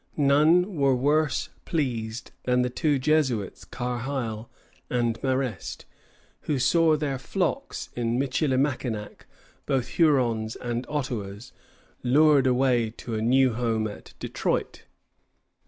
None 0.17 0.73
were 0.77 0.95
worse 0.95 1.49
pleased 1.63 2.31
than 2.45 2.63
the 2.63 2.71
two 2.71 2.97
Jesuits 2.97 3.63
Carheil 3.63 4.49
and 4.89 5.21
Marest, 5.21 5.85
who 6.45 6.57
saw 6.57 6.97
their 6.97 7.19
flocks 7.19 7.89
at 7.95 8.07
Michilimackinac, 8.07 9.27
both 9.67 9.89
Hurons 9.99 10.55
and 10.55 10.87
Ottawas, 10.89 11.51
lured 12.01 12.47
away 12.47 12.89
to 12.97 13.13
a 13.13 13.21
new 13.21 13.53
home 13.53 13.87
at 13.87 14.15
Detroit. 14.17 14.85